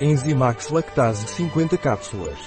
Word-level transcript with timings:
Enzimax 0.00 0.70
Lactase 0.70 1.24
50 1.28 1.78
cápsulas. 1.78 2.38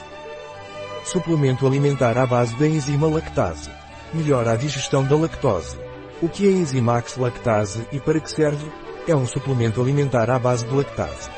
Suplemento 1.06 1.66
alimentar 1.66 2.18
à 2.18 2.26
base 2.26 2.54
da 2.58 2.68
enzima 2.68 3.08
lactase. 3.08 3.70
Melhora 4.14 4.52
a 4.52 4.56
digestão 4.58 5.06
da 5.06 5.16
lactose. 5.16 5.80
O 6.22 6.28
que 6.28 6.46
é 6.46 6.52
Enzimax 6.52 7.16
Lactase 7.16 7.88
e 7.94 8.02
para 8.02 8.20
que 8.20 8.30
serve? 8.30 8.70
É 9.08 9.16
um 9.16 9.26
suplemento 9.26 9.82
alimentar 9.82 10.30
à 10.30 10.38
base 10.38 10.66
de 10.66 10.76
lactase. 10.76 11.30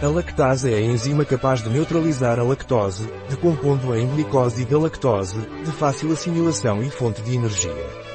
A 0.00 0.06
lactase 0.06 0.72
é 0.72 0.76
a 0.76 0.80
enzima 0.80 1.24
capaz 1.24 1.60
de 1.60 1.70
neutralizar 1.70 2.38
a 2.38 2.44
lactose, 2.44 3.12
decompondo-a 3.28 3.98
em 3.98 4.06
glicose 4.06 4.62
e 4.62 4.64
galactose, 4.64 5.40
de 5.40 5.72
fácil 5.72 6.12
assimilação 6.12 6.80
e 6.84 6.88
fonte 6.88 7.20
de 7.20 7.34
energia 7.34 8.11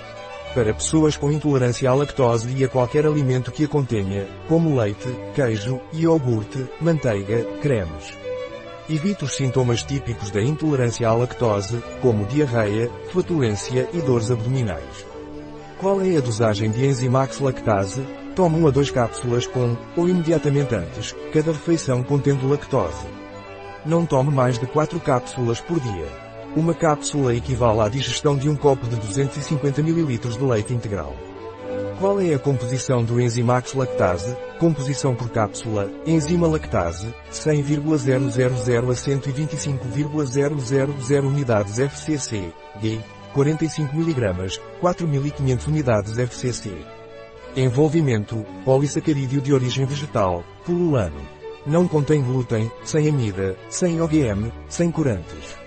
para 0.54 0.74
pessoas 0.74 1.16
com 1.16 1.32
intolerância 1.32 1.90
à 1.90 1.94
lactose 1.94 2.50
e 2.56 2.64
a 2.64 2.68
qualquer 2.68 3.06
alimento 3.06 3.52
que 3.52 3.66
a 3.66 3.68
contenha, 3.68 4.28
como 4.48 4.80
leite, 4.80 5.08
queijo, 5.36 5.80
iogurte, 5.94 6.66
manteiga, 6.82 7.44
cremes. 7.62 8.18
Evite 8.90 9.26
os 9.26 9.36
sintomas 9.36 9.84
típicos 9.84 10.32
da 10.32 10.42
intolerância 10.42 11.08
à 11.08 11.14
lactose, 11.14 11.84
como 12.02 12.26
diarreia, 12.26 12.90
flatulência 13.12 13.88
e 13.94 14.02
dores 14.02 14.32
abdominais. 14.32 15.06
Qual 15.80 16.02
é 16.02 16.18
a 16.18 16.22
dosagem 16.22 16.72
de 16.72 16.86
Enzimax 16.86 17.40
Lactase? 17.40 18.02
Tome 18.36 18.58
1 18.64 18.68
a 18.68 18.72
2 18.72 18.92
cápsulas 18.92 19.46
com, 19.46 19.76
ou 19.96 20.08
imediatamente 20.08 20.74
antes, 20.74 21.16
cada 21.34 21.52
refeição 21.52 22.02
contendo 22.02 22.48
lactose. 22.48 23.06
Não 23.86 24.06
tome 24.06 24.32
mais 24.32 24.58
de 24.58 24.66
4 24.66 25.00
cápsulas 25.00 25.60
por 25.60 25.80
dia. 25.80 26.27
Uma 26.58 26.74
cápsula 26.74 27.34
equivale 27.36 27.82
à 27.82 27.88
digestão 27.88 28.36
de 28.36 28.50
um 28.50 28.56
copo 28.56 28.88
de 28.88 28.96
250 28.96 29.80
ml 29.80 30.18
de 30.18 30.44
leite 30.44 30.74
integral. 30.74 31.16
Qual 32.00 32.20
é 32.20 32.34
a 32.34 32.40
composição 32.40 33.04
do 33.04 33.22
enzimax 33.22 33.76
lactase? 33.76 34.36
Composição 34.60 35.14
por 35.14 35.30
cápsula, 35.30 35.88
enzima 36.04 36.48
lactase, 36.48 37.14
100,000 37.30 37.94
a 37.94 37.98
125,000 38.96 41.28
unidades 41.28 41.78
FCC, 41.78 42.52
G, 42.82 43.00
45 43.36 43.96
mg, 43.96 44.60
4.500 44.82 45.68
unidades 45.68 46.18
FCC. 46.18 46.72
Envolvimento, 47.56 48.44
polissacarídeo 48.66 49.42
de 49.42 49.54
origem 49.54 49.86
vegetal, 49.86 50.44
pululano. 50.66 51.22
Não 51.68 51.88
contém 51.88 52.24
glúten, 52.24 52.72
sem 52.84 53.08
amida, 53.08 53.56
sem 53.70 54.02
OGM, 54.02 54.52
sem 54.68 54.90
corantes. 54.90 55.67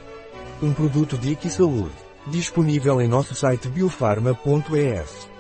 Um 0.63 0.75
produto 0.75 1.17
de 1.17 1.33
Saúde. 1.49 1.95
Disponível 2.27 3.01
em 3.01 3.09
nosso 3.09 3.35
site 3.35 3.67
biofarma.es. 3.69 5.40